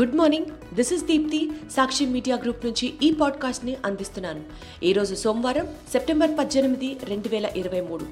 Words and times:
Good 0.00 0.14
morning 0.14 0.74
this 0.74 0.92
is 0.92 1.04
Deepti 1.04 1.50
Sakshi 1.76 2.06
media 2.06 2.36
group 2.36 2.64
నుంచి 2.64 2.94
ఈ 3.02 3.10
పాడ్కాస్ట్ని 3.10 3.76
అందిస్తున్నాను. 3.84 4.44
ఈరోజు 4.82 5.14
సోమవారం 5.14 5.68
సెప్టెంబర్ 5.92 6.30
పద్దెనిమిది 6.38 6.96
రెండు 7.04 7.28
వేల 7.28 7.46
ఇరవై 7.56 7.80
మూడు. 7.80 8.06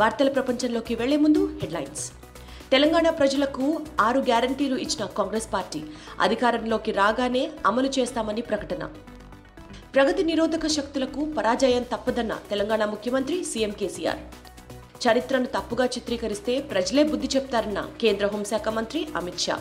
వార్తల 0.00 0.28
ప్రపంచంలోకి 0.28 0.94
వెళ్ళే 0.94 1.16
ముందు 1.16 1.58
హెడ్లైన్స్. 1.62 2.12
తెలంగాణ 2.72 3.10
ప్రజలకు 3.10 3.80
ఆరు 4.00 4.20
గ్యారంటీలు 4.20 4.76
ఇచ్చిన 4.76 5.06
కాంగ్రెస్ 5.06 5.52
పార్టీ 5.52 5.82
అధికారంలోకి 6.20 6.92
రాగానే 6.92 7.50
అమలు 7.66 7.88
చేస్తామని 7.98 8.40
ప్రకటన. 8.40 8.88
ప్రగతి 9.94 10.22
నిరోధక 10.22 10.66
శక్తులకు 10.66 11.32
పరాజయం 11.38 11.82
తప్పదన్న 11.82 12.38
తెలంగాణ 12.50 12.84
ముఖ్యమంత్రి 12.84 13.44
సీఎం 13.44 13.70
కేసీఆర్. 13.70 14.18
చరిత్రను 15.08 15.46
తప్పుగా 15.46 15.84
చిత్రీకరిస్తే 15.84 16.60
ప్రజలే 16.60 17.02
బుద్ధి 17.02 17.28
చెప్తారన్న 17.36 17.90
కేంద్ర 18.00 18.26
హోంశాఖ 18.26 18.68
మంత్రి 18.68 19.08
అమిత్ 19.16 19.38
షా. 19.38 19.60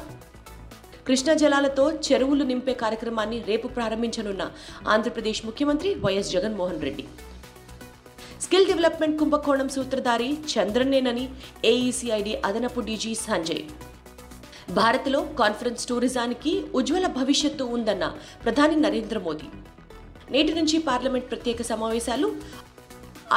కృష్ణా 1.10 1.34
జలాలతో 1.34 1.84
చెరువులు 2.08 2.44
నింపే 2.44 2.74
కార్యక్రమాన్ని 2.74 3.38
రేపు 3.48 3.68
ప్రారంభించనున్న 3.68 4.44
ఆంధ్రప్రదేశ్ 4.88 5.40
ముఖ్యమంత్రి 5.46 5.90
YS 6.04 6.30
Jaganmohan 6.36 6.82
Reddy. 6.82 7.06
Skill 8.44 8.68
development 8.68 9.18
కుంభకోణం 9.20 9.70
సూత్రధారి 9.70 10.30
చంద్రనేనని 10.52 11.26
ఏఈసీఐడి 11.66 12.36
అదనపు 12.50 12.84
డీజీ 12.90 13.16
సంజయ్. 13.16 13.64
భారత్లో 14.78 15.22
కాన్ఫరెన్స్ 15.42 15.88
టూరిజానికి 15.88 16.54
ఉజ్వల 16.82 17.08
భవిష్యత్తు 17.20 17.64
ఉందన్న 17.64 18.14
ప్రధాని 18.46 18.78
నరేంద్ర 18.86 19.20
మోదీ. 19.20 19.50
నేటి 20.32 20.54
నుంచి 20.54 20.80
పార్లమెంట్ 20.90 21.30
ప్రత్యేక 21.32 21.62
సమావేశాలు 21.72 22.30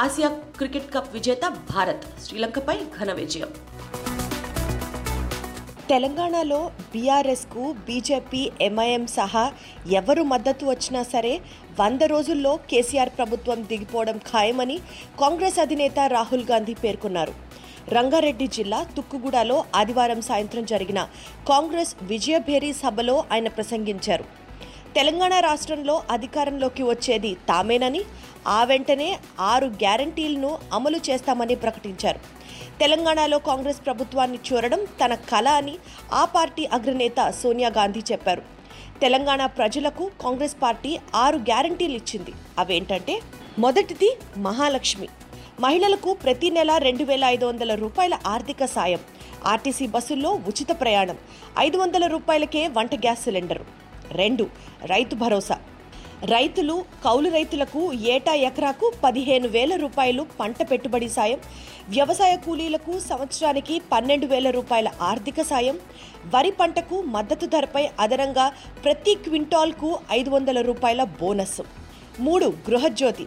ఆసియా 0.05 0.29
క్రికెట్ 0.59 0.93
కప్ 0.93 1.13
విజేత 1.13 1.41
భారత్ 1.73 2.05
శ్రీలంకపై 2.25 2.77
ఘన 2.99 3.11
విజయం. 3.21 3.51
తెలంగాణలో 5.93 6.59
బీఆర్ఎస్కు 6.91 7.63
బీజేపీ 7.87 8.39
ఎంఐఎం 8.67 9.03
సహా 9.15 9.43
ఎవరు 9.99 10.21
మద్దతు 10.31 10.63
వచ్చినా 10.69 11.01
సరే 11.11 11.33
వంద 11.79 12.03
రోజుల్లో 12.13 12.53
కేసీఆర్ 12.69 13.11
ప్రభుత్వం 13.17 13.59
దిగిపోవడం 13.71 14.17
ఖాయమని 14.29 14.77
కాంగ్రెస్ 15.21 15.59
అధినేత 15.65 15.99
రాహుల్ 16.15 16.45
గాంధీ 16.51 16.75
పేర్కొన్నారు. 16.83 17.33
రంగారెడ్డి 17.95 18.47
జిల్లా 18.57 18.79
తుక్కుగూడలో 18.95 19.57
ఆదివారం 19.81 20.21
సాయంత్రం 20.29 20.65
జరిగిన 20.73 20.99
కాంగ్రెస్ 21.51 21.93
విజయభేరి 22.11 22.71
సభలో 22.83 23.17
ఆయన 23.33 23.49
ప్రసంగించారు. 23.57 24.25
తెలంగాణ 24.97 25.33
రాష్ట్రంలో 25.49 25.97
అధికారంలోకి 26.17 26.85
వచ్చేది 26.91 27.33
తామేనని 27.51 28.01
ఆ 28.59 28.61
వెంటనే 28.71 29.11
ఆరు 29.53 29.69
గ్యారంటీలను 29.83 30.53
అమలు 30.79 31.01
చేస్తామని 31.09 31.57
ప్రకటించారు. 31.65 32.21
తెలంగాణలో 32.79 33.39
కాంగ్రెస్ 33.39 33.85
ప్రభుత్వాన్ని 33.85 34.39
చూడడం 34.53 34.85
తన 34.85 35.15
కళ 35.15 35.47
అని 35.47 35.75
ఆ 36.13 36.25
పార్టీ 36.25 36.65
అగ్రనేత 36.65 37.29
సోనియా 37.29 37.69
గాంధీ 37.69 37.99
చెప్పారు. 38.11 38.41
తెలంగాణ 39.01 39.45
ప్రజలకు 39.45 40.11
కాంగ్రెస్ 40.21 40.55
పార్టీ 40.61 40.99
ఆరు 41.15 41.37
గ్యారంటీలు 41.37 41.95
ఇచ్చింది. 41.95 42.33
అవేంటంటే 42.59 43.19
మొదటిది 43.59 44.17
మహాలక్ష్మి. 44.37 45.07
మహిళలకు 45.59 46.13
ప్రతి 46.13 46.49
నెల 46.49 46.77
రెండు 46.77 47.03
వేల 47.03 47.25
ఐదు 47.25 47.45
వందల 47.45 47.75
రూపాయల 47.75 48.17
ఆర్థిక 48.27 48.65
సాయం. 48.65 48.99
ఆర్టీసీ 49.45 49.87
బస్సుల్లో 49.87 50.31
ఉచిత 50.31 50.67
ప్రయాణం. 50.81 51.17
ఐదు 51.59 51.77
వందల 51.77 52.07
రూపాయలకే 52.07 52.67
వంట 52.67 52.95
గ్యాస్ 52.95 53.23
సిలిండర్. 53.23 53.61
రెండు 54.11 54.47
రైతు 54.85 55.15
భరోసా. 55.15 55.59
రైతులు 56.31 56.85
కౌలు 57.03 57.29
రైతులకు 57.29 57.93
ఏటా 57.93 58.33
ఎకరాకు 58.33 58.93
పదిహేను 59.03 59.47
వేల 59.47 59.75
రూపాయలు 59.75 60.25
పంట 60.39 60.71
పెట్టుబడి 60.71 61.09
సాయం. 61.09 61.39
వ్యవసాయ 61.89 62.35
కూలీలకు 62.35 62.99
సంవత్సరానికి 62.99 63.81
పన్నెండు 63.91 64.25
వేల 64.25 64.49
రూపాయల 64.49 64.89
ఆర్థిక 65.01 65.41
సాయం. 65.41 65.79
వరి 66.35 66.51
పంటకు 66.51 67.01
మద్దతు 67.01 67.45
ధరపై 67.45 67.89
అదనంగా 67.99 68.51
ప్రతి 68.83 69.15
క్వింటాల్కు 69.15 69.99
ఐదు 70.11 70.29
వందల 70.29 70.61
రూపాయల 70.61 71.03
బోనస్. 71.03 71.61
మూడు 72.19 72.45
గృహజ్యోతి. 72.45 73.25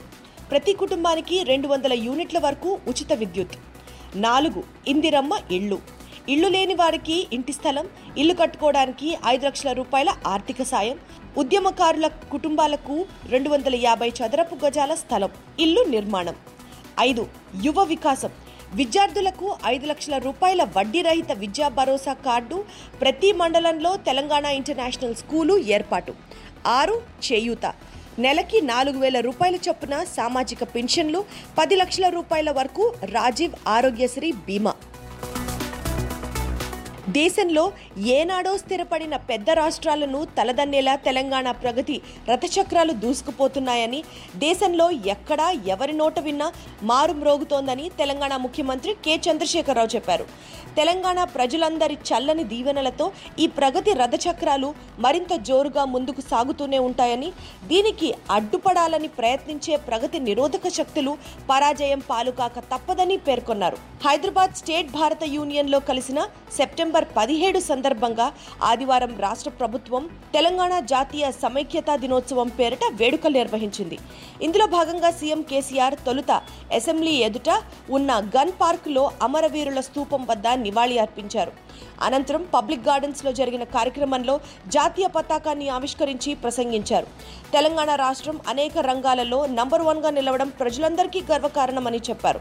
ప్రతి 0.50 0.72
కుటుంబానికి 0.72 1.42
రెండు 1.42 1.68
వందల 1.68 1.92
యూనిట్ల 1.92 2.38
వరకు 2.38 2.78
ఉచిత 2.88 3.12
విద్యుత్. 3.12 3.56
నాలుగు 4.16 4.62
ఇందిరమ్మ 4.88 5.38
ఇళ్ళు. 5.50 5.95
ఇల్లు 6.28 6.48
లేని 6.48 6.74
వారికి 6.74 7.26
ఇంటి 7.32 7.52
స్థలం 7.52 7.88
ఇల్లు 8.18 8.34
కట్టుకోవడానికి 8.34 9.18
ఐదు 9.26 9.46
లక్షల 9.46 9.72
రూపాయల 9.72 10.14
ఆర్థిక 10.26 10.62
సాయం 10.62 10.98
ఉద్యమకారుల 11.38 12.06
కుటుంబాలకు 12.06 13.06
రెండు 13.28 13.48
వందల 13.48 13.74
యాభై 13.74 14.08
చదరపు 14.08 14.66
గజాల 14.66 14.94
స్థలం 14.94 15.28
ఇల్లు 15.60 15.84
నిర్మాణం. 15.88 16.34
ఐదు 17.00 17.26
యువ 17.64 17.82
వికాసం. 17.82 18.30
విద్యార్థులకు 18.74 19.56
ఐదు 19.66 19.86
లక్షల 19.86 20.18
రూపాయల 20.18 20.62
వడ్డీ 20.76 21.02
రహిత 21.02 21.32
విద్యా 21.32 21.68
భరోసా 21.68 22.12
కార్డు 22.12 22.64
ప్రతి 23.00 23.32
మండలంలో 23.32 23.96
తెలంగాణ 23.96 24.44
ఇంటర్నేషనల్ 24.44 25.14
స్కూలు 25.14 25.58
ఏర్పాటు. 25.58 26.14
ఆరు 26.66 27.02
చేయూత. 27.32 27.74
నెలకి 28.18 28.60
నాలుగు 28.60 28.98
వేల 28.98 29.20
రూపాయల 29.20 29.54
చొప్పున 29.54 30.04
సామాజిక 30.04 30.62
పెన్షన్లు 30.62 31.24
పది 31.58 31.76
లక్షల 31.76 32.08
రూపాయల 32.08 32.50
వరకు 32.50 32.94
రాజీవ్ 33.04 33.54
ఆరోగ్యశ్రీ 33.68 34.32
బీమా. 34.32 34.74
దేశంలో 37.16 37.62
ఏనాడో 38.12 38.52
స్థిరపడిన 38.58 39.14
పెద్ద 39.30 39.50
రాష్ట్రాలను 39.58 40.20
తలదన్నేలా 40.38 40.94
తెలంగాణ 41.06 41.50
ప్రగతి 41.62 41.96
రథచక్రాలు 42.30 42.92
దూసుకుపోతున్నాయని 43.04 44.00
దేశంలో 44.36 44.86
ఎక్కడా 45.06 45.46
ఎవరి 45.66 45.92
నోట 45.92 46.18
విన్నా 46.20 46.48
మారు 46.82 47.12
మ్రోగుతోందని 47.12 47.86
తెలంగాణ 47.98 48.36
ముఖ్యమంత్రి 48.36 48.94
కె. 49.04 49.16
చంద్రశేఖరరావు 49.26 49.90
చెప్పారు. 49.96 50.26
తెలంగాణ 50.76 51.18
ప్రజలందరి 51.36 51.94
చల్లని 52.08 52.44
దీవెనలతో 52.44 53.04
ఈ 53.38 53.44
ప్రగతి 53.58 53.92
రథచక్రాలు 54.00 54.68
మరింత 54.98 55.32
జోరుగా 55.48 55.84
ముందుకు 55.94 56.20
సాగుతూనే 56.30 56.78
ఉంటాయని 56.88 57.30
దీనికి 57.70 58.08
అడ్డుపడాలని 58.30 59.08
ప్రయత్నించే 59.20 59.76
ప్రగతి 59.88 60.18
నిరోధక 60.26 60.68
శక్తులు 60.78 61.12
పరాజయం 61.50 62.02
పాలుకాక 62.10 62.58
తప్పదని 62.72 63.16
పేర్కొన్నారు. 63.28 63.78
హైదరాబాద్ 64.06 64.54
స్టేట్ 64.60 64.90
భారత 64.98 65.22
యూనియన్లో 65.36 65.80
కలిసిన 65.90 66.20
సెప్టెంబర్ 66.56 67.05
పదిహేడు 67.18 67.60
సందర్భంగా 67.70 68.26
ఆదివారం 68.70 69.12
రాష్ట్ర 69.26 69.50
ప్రభుత్వం 69.60 70.02
తెలంగాణ 70.36 70.72
జాతీయ 70.92 71.26
సమైక్యతా 71.42 71.96
దినోత్సవం 72.04 72.48
పేరిట 72.58 72.84
వేడుకలు 73.00 73.36
నిర్వహించింది. 73.40 73.98
ఇందులో 74.46 74.66
భాగంగా 74.76 75.10
సీఎం 75.20 75.42
కేసీఆర్ 75.50 75.96
తొలుత 76.06 76.32
అసెంబ్లీ 76.78 77.14
ఎదుట 77.28 77.50
ఉన్న 77.98 78.12
గన్ 78.36 78.52
పార్క్లో 78.62 79.04
అమరవీరుల 79.28 79.80
స్తూపం 79.88 80.24
వద్ద 80.30 80.46
నివాళి 80.66 80.98
అర్పించారు. 81.04 81.52
అనంతరం 82.06 82.42
పబ్లిక్ 82.54 82.86
గార్డెన్స్లో 82.88 83.32
జరిగిన 83.32 83.64
కార్యక్రమంలో 83.76 84.34
జాతీయ 84.76 85.06
పతాకాన్ని 85.06 85.68
ఆవిష్కరించి 85.68 86.34
ప్రసంగించారు. 86.34 87.06
తెలంగాణ 87.52 87.90
రాష్ట్రం 87.94 88.38
అనేక 88.48 88.78
రంగాలలో 88.78 89.46
నంబర్ 89.58 89.82
వన్గా 89.82 90.10
నిలవడం 90.10 90.48
ప్రజలందరికీ 90.60 91.22
గర్వకారణమని 91.32 92.00
చెప్పారు. 92.10 92.40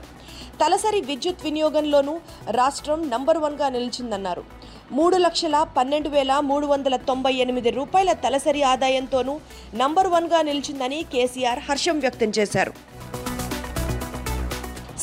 తలసరి 0.61 1.01
విద్యుత్ 1.01 1.43
వినియోగంలోనూ 1.43 2.13
రాష్ట్రం 2.59 3.09
నంబర్ 3.09 3.37
వన్గా 3.37 3.69
నిలిచిందన్నారు. 3.69 4.43
మూడు 4.91 5.17
లక్షల 5.17 5.55
పన్నెండు 5.77 6.09
వేల 6.09 6.33
మూడు 6.49 6.65
వందల 6.65 6.95
తొంభై 6.95 7.33
ఎనిమిది 7.43 7.69
రూపాయల 7.69 8.11
తలసరి 8.25 8.61
ఆదాయంతోనూ 8.73 9.33
నంబర్ 9.81 10.07
వన్గా 10.07 10.41
నిలిచిందని 10.41 10.99
కేసీఆర్ 11.13 11.61
హర్షం 11.69 11.99
వ్యక్తం 11.99 12.29
చేశారు. 12.37 12.73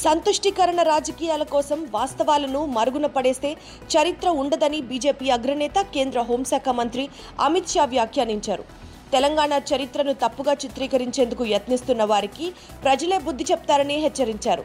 సంతుష్టికరణ 0.04 0.80
రాజకీయాల 0.82 1.44
కోసం 1.54 1.78
వాస్తవాలను 1.90 2.60
మరుగున 2.76 3.06
పడేస్తే 3.16 3.50
చరిత్ర 3.92 4.28
ఉండదని 4.42 4.80
బీజేపీ 4.90 5.26
అగ్రనేత 5.36 5.78
కేంద్ర 5.94 6.20
హోంశాఖ 6.28 6.68
మంత్రి 6.78 7.04
అమిత్ 7.46 7.72
షా 7.74 7.84
వ్యాఖ్యానించారు. 7.92 8.64
తెలంగాణ 9.12 9.52
చరిత్రను 9.70 10.12
తప్పుగా 10.22 10.52
చిత్రీకరించేందుకు 10.62 11.44
యత్నిస్తున్న 11.44 12.02
వారికి 12.12 12.46
ప్రజలే 12.84 13.18
బుద్ధి 13.26 13.46
చెప్తారని 13.50 13.96
హెచ్చరించారు. 14.04 14.64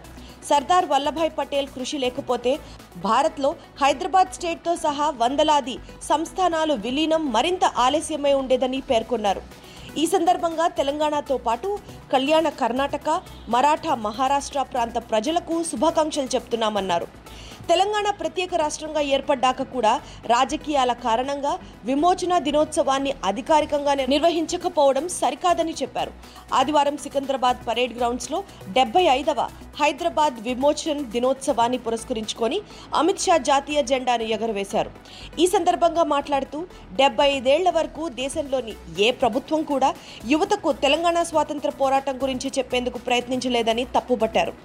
సర్దార్ 0.49 0.89
వల్లభాయ్ 0.91 1.31
పటేల్ 1.37 1.71
కృషి 1.75 1.97
లేకపోతే 2.03 2.51
భారత్లో 3.05 3.49
హైదరాబాద్ 3.81 4.35
స్టేట్తో 4.35 4.73
సహా 4.85 5.07
వందలాది 5.21 5.75
సంస్థానాలు 6.09 6.75
విలీనం 6.85 7.23
మరింత 7.31 7.65
ఆలస్యమై 7.85 8.33
ఉండేదని 8.41 8.81
పేర్కొన్నారు. 8.91 9.41
ఈ 10.01 10.05
సందర్భంగా 10.13 10.65
తెలంగాణతో 10.79 11.37
పాటు 11.47 11.69
కళ్యాణ 12.13 12.47
కర్ణాటక 12.61 13.09
మరాఠా 13.55 13.93
మహారాష్ట్ర 14.07 14.61
ప్రాంత 14.73 14.97
ప్రజలకు 15.11 15.55
శుభాకాంక్షలు 15.71 16.29
చెప్తున్నామన్నారు. 16.35 17.07
తెలంగాణ 17.69 18.07
ప్రత్యేక 18.19 18.55
రాష్ట్రంగా 18.61 19.01
ఏర్పడ్డాక 19.15 19.61
కూడా 19.75 19.93
రాజకీయాల 20.33 20.91
కారణంగా 21.05 21.53
విమోచన 21.89 22.33
దినోత్సవాన్ని 22.47 23.11
అధికారికంగా 23.29 23.93
నిర్వహించకపోవడం 24.13 25.05
సరికాదని 25.21 25.73
చెప్పారు. 25.81 26.11
ఆదివారం 26.59 26.97
సికింద్రాబాద్ 27.03 27.59
పరేడ్ 27.67 27.95
గ్రౌండ్స్లో 27.97 28.39
డెబ్బై 28.77 29.03
ఐదవ 29.19 29.41
హైదరాబాద్ 29.81 30.37
విమోచన 30.47 31.01
దినోత్సవాన్ని 31.15 31.79
పురస్కరించుకొని 31.85 32.59
అమిత్ 33.01 33.23
షా 33.25 33.37
జాతీయ 33.49 33.81
జెండాను 33.91 34.27
ఎగరవేశారు. 34.35 34.91
ఈ 35.43 35.47
సందర్భంగా 35.55 36.05
మాట్లాడుతూ 36.15 36.61
డెబ్బై 37.01 37.29
ఐదేళ్ళ 37.37 37.69
వరకు 37.79 38.03
దేశంలోని 38.23 38.75
ఏ 39.07 39.09
ప్రభుత్వం 39.23 39.63
కూడా 39.73 39.91
యువతకు 40.33 40.71
తెలంగాణ 40.85 41.17
స్వాతంత్ర 41.31 41.71
పోరాటం 41.81 42.17
గురించి 42.23 42.49
చెప్పేందుకు 42.59 42.99
ప్రయత్నించలేదని 43.09 43.85
తప్పుబట్టారు. 43.97 44.55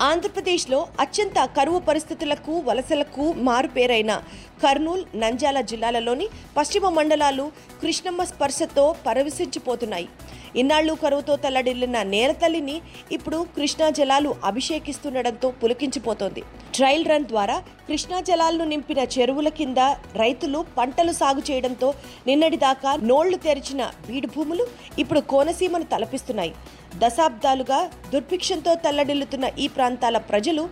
ఆంధ్రప్రదేశ్లో 0.00 0.86
అత్యంత 1.00 1.44
కరువు 1.56 1.78
పరిస్థితులకు 1.78 2.52
వలసలకు 2.66 3.32
మారుపేరైన 3.32 4.22
కర్నూలు 4.62 5.04
నంజాల 5.16 5.60
జిల్లాలలోని 5.60 6.28
పశ్చిమ 6.56 6.88
మండలాలు 6.88 7.52
కృష్ణమ్మ 7.82 8.24
స్పర్శతో 8.24 8.94
పరవశించిపోతున్నాయి. 9.06 10.08
ఇన్నాళ్ళు 10.56 10.92
కరువుతో 10.92 11.36
తల్లడిల్లిన 11.36 12.02
నేలతల్లిని 12.02 12.80
ఇప్పుడు 13.12 13.46
కృష్ణా 13.56 13.90
జలాలు 13.90 14.34
అభిషేకిస్తుండడంతో 14.44 15.50
పులికించిపోతోంది. 15.50 16.42
ట్రయల్ 16.74 17.06
రన్ 17.06 17.24
ద్వారా 17.24 17.56
కృష్ణా 17.88 18.20
జలాలను 18.20 18.64
నింపిన 18.64 18.98
చెరువుల 18.98 19.48
కింద 19.48 19.78
రైతులు 20.16 20.64
పంటలు 20.78 21.12
సాగు 21.12 21.42
చేయడంతో 21.50 21.94
నిన్నటిదాకా 22.26 22.96
నోళ్ళు 23.02 23.36
తెరిచిన 23.36 23.90
బీడు 24.08 24.26
భూములు 24.26 24.66
ఇప్పుడు 24.98 25.20
కోనసీమను 25.20 25.84
తలపిస్తున్నాయి. 25.84 26.54
దశాబ్దాలుగా 27.02 27.78
దుర్భిక్షంతో 28.12 28.72
తల్లడిల్లుతున్న 28.84 29.46
ఈ 29.64 29.66
ప్రాంతాల 29.76 30.16
ప్రజలు 30.30 30.62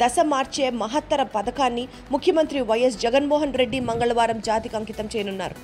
దశ 0.00 0.18
మార్చే 0.30 0.66
మహత్తర 0.82 1.22
పథకాన్ని 1.34 1.84
ముఖ్యమంత్రి 2.12 2.60
వైఎస్ 2.70 2.98
జగన్మోహన్ 3.04 3.54
రెడ్డి 3.60 3.78
మంగళవారం 3.88 4.38
జాతికి 4.48 4.76
అంకితం 4.78 5.06
చేయనున్నారు. 5.12 5.56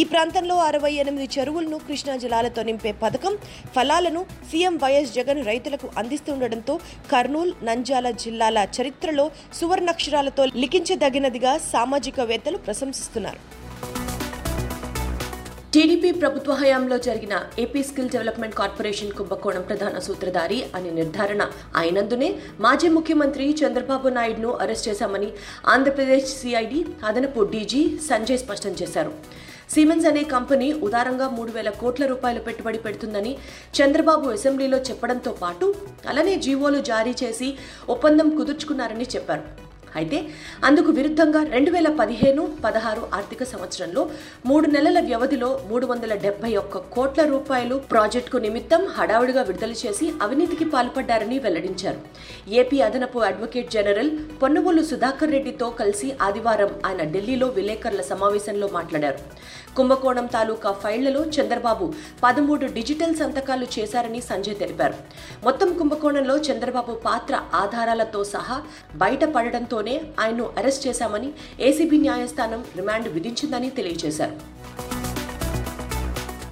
ఈ 0.00 0.02
ప్రాంతంలో 0.12 0.56
అరవై 0.68 0.92
ఎనిమిది 1.02 1.26
చెరువులను 1.36 1.78
కృష్ణా 1.86 2.16
జలాలతో 2.24 2.62
నింపే 2.68 2.92
పథకం 3.04 3.36
ఫలాలను 3.76 4.22
సీఎం 4.50 4.76
వైఎస్ 4.84 5.14
జగన్ 5.18 5.42
రైతులకు 5.50 5.88
అందిస్తుండటంతో 6.02 6.76
కర్నూలు 7.12 7.54
నంజాల 7.68 8.10
జిల్లాల 8.24 8.66
చరిత్రలో 8.78 9.26
సువర్ణాక్షరాలతో 9.60 10.44
లిఖించదగినదిగా 10.64 11.54
సామాజికవేత్తలు 11.72 12.60
ప్రశంసిస్తున్నారు. 12.68 13.40
టీడీపీ 15.74 16.08
ప్రభుత్వ 16.22 16.52
హయాంలో 16.60 16.96
జరిగిన 17.06 17.34
ఏపీ 17.64 17.80
స్కిల్ 17.88 18.08
డెవలప్మెంట్ 18.14 18.56
కార్పొరేషన్ 18.60 19.12
కుంభకోణం 19.18 19.62
ప్రధాన 19.68 19.98
సూత్రధారి 20.06 20.58
అని 20.76 20.90
నిర్ధారణ 20.96 21.42
అయినందునే 21.80 22.28
మాజీ 22.64 22.88
ముఖ్యమంత్రి 22.96 23.46
చంద్రబాబు 23.60 24.10
నాయుడును 24.16 24.50
అరెస్ట్ 24.64 24.88
చేశామని 24.88 25.28
ఆంధ్రప్రదేశ్ 25.74 26.26
సిఐడి 26.40 26.80
అదనపు 27.10 27.46
డీజీ 27.54 27.82
సంజయ్ 28.08 28.42
స్పష్టం 28.44 28.74
చేశారు. 28.82 29.14
సిమెన్స్ 29.76 30.10
అనే 30.10 30.24
కంపెనీ 30.34 30.68
ఉదారంగా 30.86 31.26
మూడు 31.38 31.50
వేల 31.56 31.70
కోట్ల 31.80 32.04
రూపాయలు 32.12 32.40
పెట్టుబడి 32.46 32.78
పెడుతుందని 32.86 33.32
చంద్రబాబు 33.78 34.28
అసెంబ్లీలో 34.36 34.80
చెప్పడంతో 34.90 35.34
పాటు 35.42 35.66
అలానే 36.12 36.36
జీవోలు 36.46 36.80
జారీ 36.92 37.16
చేసి 37.24 37.50
ఒప్పందం 37.94 38.30
కుదుర్చుకున్నారని 38.40 39.08
చెప్పారు. 39.16 39.44
అయితే 39.96 40.18
అందుకు 40.64 40.90
విరుద్ధంగా 40.92 41.42
రెండు 41.42 41.70
వేల 41.70 41.88
పదిహేను 41.88 42.42
పదహారు 42.64 43.02
ఆర్థిక 43.14 43.42
సంవత్సరంలో 43.44 44.10
మూడు 44.46 44.66
నెలల 44.66 45.00
వ్యవధిలో 45.00 45.60
మూడు 45.70 45.86
వందల 45.86 46.14
డెబ్బై 46.14 46.56
ఒక్క 46.56 46.78
కోట్ల 46.78 47.24
రూపాయలు 47.24 47.76
ప్రాజెక్టుకు 47.92 48.36
నిమిత్తం 48.36 48.86
హడావుడిగా 48.96 49.42
విడుదల 49.42 49.70
చేసి 49.70 50.12
అవినీతికి 50.22 50.64
పాల్పడ్డారని 50.64 51.38
వెల్లడించారు. 51.38 52.00
ఏపీ 52.48 52.80
అదనపు 52.80 53.18
అడ్వకేట్ 53.18 53.72
జనరల్ 53.72 54.10
పొన్నవోలు 54.42 54.82
సుధాకర్ 54.82 55.30
రెడ్డితో 55.30 55.70
కలిసి 55.70 56.12
ఆదివారం 56.22 56.70
ఆయన 56.86 57.10
ఢిల్లీలో 57.10 57.48
విలేకరుల 57.48 58.00
సమావేశంలో 58.00 58.68
మాట్లాడారు. 58.72 59.18
కుంభకోణం 59.76 60.26
తాలూకా 60.26 60.72
ఫైళ్ళలో 60.72 61.24
చంద్రబాబు 61.24 61.92
పదమూడు 62.24 62.66
డిజిటల్ 62.66 63.14
సంతకాలు 63.14 63.66
చేశారని 63.78 64.20
సంజయ్ 64.20 64.56
తెలిపారు. 64.56 64.94
మొత్తం 65.44 65.72
కుంభకోణంలో 65.78 66.36
చంద్రబాబు 66.38 66.92
పాత్ర 66.92 67.40
ఆధారాలతో 67.54 68.24
సహా 68.24 68.62
బయటపడడంతో 68.96 69.79
బయటపడడంతోనే 69.80 69.96
ఆయన్ను 70.22 70.46
అరెస్ట్ 70.58 70.86
చేశామని 70.86 71.28
ఏసీబీ 71.68 71.98
న్యాయస్థానం 72.06 72.60
రిమాండ్ 72.76 73.08
విధించిందని 73.16 73.70
తెలియజేశారు. 73.78 74.36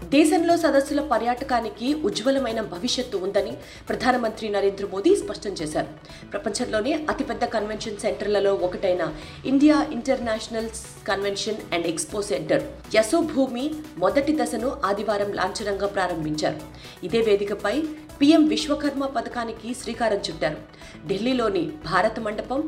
దేశంలో 0.09 0.55
సదస్సుల 0.57 1.01
పర్యాటకానికి 1.13 1.89
ఉజ్వలమైన 2.09 2.61
భవిష్యత్తు 2.75 3.17
ఉందని 3.27 3.53
ప్రధానమంత్రి 3.89 4.47
నరేంద్ర 4.55 4.87
మోదీ 4.93 5.11
స్పష్టం 5.23 5.53
చేశారు. 5.61 5.91
ప్రపంచంలోనే 6.33 6.93
అతిపెద్ద 7.13 7.45
కన్వెన్షన్ 7.55 8.01
సెంటర్లలో 8.05 8.53
ఒకటైన 8.67 9.03
India 9.45 9.77
International 9.97 10.71
Convention 11.09 11.61
and 11.75 11.89
Expo 11.93 12.23
Centre 12.31 12.65
Yashobhoomi 12.95 13.67
మొదటి 14.05 14.35
దశను 14.41 14.71
ఆదివారం 14.85 15.33
లాంఛనంగా 15.41 15.91
ప్రారంభించారు. 15.97 16.61
ఇదే 17.07 17.21
వేదికపై 17.29 17.77
పీఎం 18.21 18.45
విశ్వకర్మ 18.53 19.05
పథకానికి 19.17 19.69
శ్రీకారం 19.81 20.21
చుట్టారు. 20.27 20.59
ఢిల్లీలోని 21.09 21.63
భారత 21.89 22.17
మండపం 22.25 22.61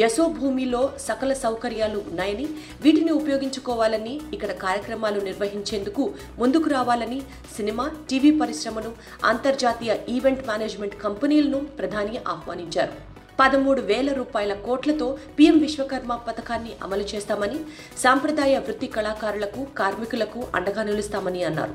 యశోభూమిలో 0.00 0.80
సకల 1.04 1.32
సౌకర్యాలు 1.42 1.98
ఉన్నాయని 2.10 2.46
వీటిని 2.84 3.12
ఉపయోగించుకోవాలని 3.20 4.14
ఇక్కడ 4.36 4.52
కార్యక్రమాలు 4.64 5.20
నిర్వహించేందుకు 5.28 6.04
ముందుకు 6.40 6.70
రావాలని 6.76 7.18
సినిమా 7.56 7.84
టీవీ 8.10 8.32
పరిశ్రమను 8.40 8.90
అంతర్జాతీయ 9.32 9.94
ఈవెంట్ 10.16 10.42
మేనేజ్మెంట్ 10.48 10.96
కంపెనీలను 11.04 11.60
ప్రధాని 11.80 12.16
ఆహ్వానించారు. 12.34 12.94
పదమూడు 13.40 13.80
వేల 13.88 14.10
రూపాయల 14.18 14.52
కోట్లతో 14.66 15.06
పీఎం 15.38 15.56
విశ్వకర్మ 15.64 16.12
పథకాన్ని 16.28 16.72
అమలు 16.84 17.04
చేస్తామని 17.10 17.58
సాంప్రదాయ 18.04 18.54
వృత్తి 18.66 18.88
కళాకారులకు 18.94 19.62
కార్మికులకు 19.80 20.40
అండగా 20.58 20.82
నిలుస్తామని 20.90 21.42
అన్నారు. 21.48 21.74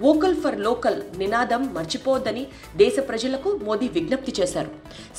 వోకల్ 0.00 0.36
ఫర్ 0.42 0.60
లోకల్ 0.60 0.98
నినాదం 1.18 1.74
మర్చిపోవద్దని 1.74 2.46
దేశ 2.76 2.96
ప్రజలకు 3.08 3.60
మోదీ 3.62 3.88
విజ్ఞప్తి 3.88 4.32
చేశారు. 4.40 4.70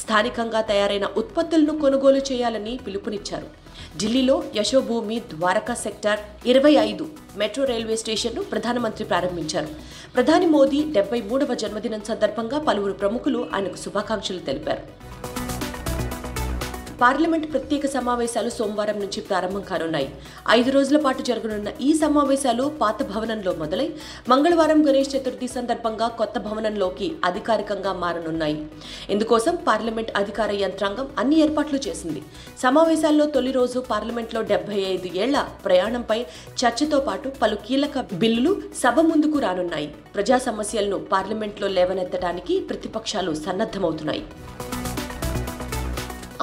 స్థానికంగా 0.01 0.61
తయారైన 0.61 1.05
ఉత్పత్తులను 1.17 1.79
కొనుగోలు 1.79 2.21
చేయాలని 2.31 2.79
పిలుపునిచ్చారు. 2.87 3.47
ఢిల్లీలో 3.97 4.43
యశోభూమి 4.55 5.19
ద్వారకా 5.19 5.73
సెక్టార్ 5.73 6.19
ఇరవై 6.47 6.71
ఐదు 6.71 7.07
మెట్రో 7.37 7.65
రైల్వే 7.65 7.95
స్టేషన్ను 7.95 8.43
ప్రధానమంత్రి 8.43 9.05
ప్రారంభించారు. 9.05 9.67
ప్రధాని 10.15 10.45
మోదీ 10.45 10.83
డెబ్బై 10.91 11.21
మూడవ 11.21 11.53
జన్మదినం 11.53 12.01
సందర్భంగా 12.07 12.59
పలువురు 12.59 12.93
ప్రముఖులు 12.93 13.47
ఆయనకు 13.53 13.75
శుభాకాంక్షలు 13.75 14.39
తెలిపారు. 14.39 14.83
పార్లమెంట్ 17.01 17.45
ప్రత్యేక 17.51 17.85
సమావేశాలు 17.87 18.49
సోమవారం 18.49 18.97
నుంచి 18.99 19.19
ప్రారంభం 19.27 19.61
కానున్నాయి. 19.69 20.07
ఐదు 20.55 20.69
రోజుల 20.71 20.97
పాటు 21.05 21.21
జరగనున్న 21.29 21.69
ఈ 21.81 21.89
సమావేశాలు 22.01 22.65
పాత 22.81 23.03
భవనంలో 23.11 23.51
మొదలై 23.61 23.87
మంగళవారం 24.29 24.79
గణేష్ 24.87 25.11
చతుర్థి 25.15 25.47
సందర్భంగా 25.47 26.07
కొత్త 26.19 26.39
భవనంలోకి 26.47 27.07
అధికారికంగా 27.25 27.93
మారనున్నాయి. 28.03 28.57
ఇందుకోసం 29.09 29.55
పార్లమెంట్ 29.67 30.11
అధికార 30.21 30.51
యంత్రాంగం 30.63 31.07
అన్ని 31.19 31.37
ఏర్పాట్లు 31.45 31.79
చేసింది. 31.87 32.23
సమావేశాల్లో 32.63 33.27
తొలి 33.35 33.53
రోజు 33.59 33.79
పార్లమెంట్లో 33.91 34.41
డెబ్బై 34.51 34.79
ఐదు 34.93 35.09
ఏళ్ళ 35.23 35.37
ప్రయాణంపై 35.65 36.19
చర్చతో 36.61 36.99
పాటు 36.99 37.29
పలు 37.43 37.59
కీలక 37.67 38.05
బిల్లులు 38.13 38.53
సభ 38.83 38.99
ముందుకు 39.11 39.39
రానున్నాయి. 39.39 39.89
ప్రజా 40.15 40.37
సమస్యలను 40.49 40.99
పార్లమెంట్లో 41.13 41.69
లేవనెత్తడానికి 41.77 42.59
ప్రతిపక్షాలు 42.59 43.33
సన్నద్ధమవుతున్నాయి. 43.45 44.23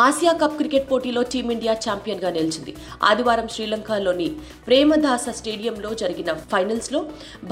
ఆసియా 0.05 0.33
కప్ 0.41 0.57
క్రికెట్ 0.57 0.89
పోటీలో 0.91 1.21
టీమిండియా 1.33 1.75
ఛాంపియన్గా 1.85 2.31
నిలిచింది. 2.37 2.73
ఆదివారం 3.11 3.47
శ్రీలంకలోని 3.55 4.27
ప్రేమదాస 4.67 5.25
స్టేడియంలో 5.39 5.91
జరిగిన 6.03 6.33
ఫైనల్స్లో 6.51 7.01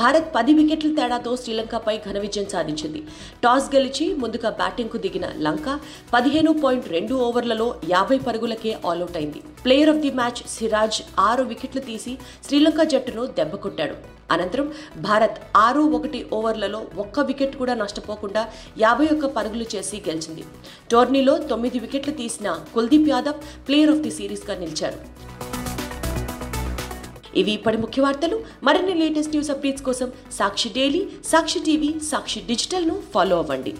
భారత్ 0.00 0.28
పది 0.36 0.54
వికెట్ల 0.58 0.90
తేడాతో 0.98 1.32
శ్రీలంకపై 1.42 1.94
ఘన 2.06 2.18
విజయం 2.24 2.48
సాధించింది. 2.54 3.00
టాస్ 3.44 3.68
గెలిచి 3.74 4.08
ముందుగా 4.24 4.50
బ్యాటింగ్కు 4.60 5.00
దిగిన 5.06 5.28
లంక 5.46 5.78
పదిహేను 6.14 6.52
పాయింట్ 6.64 6.88
రెండు 6.96 7.16
ఓవర్లలో 7.28 7.68
యాభై 7.94 8.18
పరుగులకే 8.26 8.74
ఆల్అౌట్ 8.90 9.16
అయింది. 9.20 9.42
Player 9.64 9.92
of 9.94 10.02
the 10.06 10.12
match 10.20 10.42
Siraj 10.56 11.00
ఆరు 11.28 11.44
వికెట్లు 11.52 11.84
తీసి 11.90 12.14
శ్రీలంక 12.48 12.82
జట్టును 12.94 13.24
దెబ్బకొట్టాడు 13.40 13.96
అనంతరం 14.34 14.68
భారత్ 15.08 15.38
ఆరు 15.64 15.82
ఒకటి 15.98 16.20
ఓవర్లలో 16.38 16.80
ఒక్క 17.04 17.26
వికెట్ 17.30 17.56
కూడా 17.62 17.74
నష్టపోకుండా 17.82 18.44
యాభై 18.84 19.08
ఒక్క 19.14 19.26
పరుగులు 19.36 19.66
చేసి 19.74 20.02
గెలిచింది. 20.08 20.44
టోర్నీలో 20.90 21.36
తొమ్మిది 21.52 21.78
వికెట్లు 21.86 22.14
తీసిన 22.22 22.58
Kuldeep 22.74 23.10
Yadav 23.14 23.40
player 23.68 23.92
of 23.94 24.04
the 24.06 24.12
సిరీస్గా 24.18 24.56
నిలిచారు. 24.64 25.00
ఇవి 27.40 27.52
ఇప్పటి 27.52 27.78
ముఖ్య 27.84 28.02
వార్తలు. 28.02 28.36
మరిన్ని 28.62 28.94
లేటెస్ట్ 28.94 29.32
న్యూస్ 29.32 29.50
అప్డేట్స్ 29.50 29.84
కోసం 29.86 30.08
సాక్షి 30.32 30.68
డైలీ 30.76 31.00
సాక్షి 31.32 31.60
టీవీ 31.68 31.88
సాక్షి 32.10 32.40
డిజిటల్ను 32.50 32.96
ఫాలో 33.14 33.36
అవ్వండి. 33.38 33.72